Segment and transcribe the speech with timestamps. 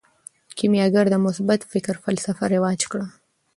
[0.57, 3.07] کیمیاګر د مثبت فکر فلسفه رواج کړه.